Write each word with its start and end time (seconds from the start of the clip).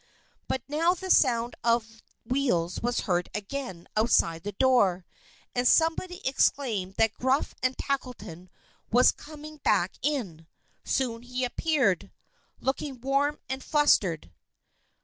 But 0.47 0.63
now 0.67 0.95
the 0.95 1.11
sound 1.11 1.53
of 1.63 2.01
wheels 2.25 2.81
was 2.81 3.01
heard 3.01 3.29
again 3.35 3.87
outside 3.95 4.41
the 4.41 4.51
door, 4.51 5.05
and 5.53 5.67
somebody 5.67 6.25
exclaimed 6.27 6.95
that 6.95 7.13
Gruff 7.13 7.53
and 7.61 7.77
Tackleton 7.77 8.49
was 8.89 9.11
coming 9.11 9.57
back 9.57 9.91
in. 10.01 10.47
Soon 10.83 11.21
he 11.21 11.45
appeared, 11.45 12.09
looking 12.59 12.99
warm 12.99 13.37
and 13.47 13.63
flustered. 13.63 14.31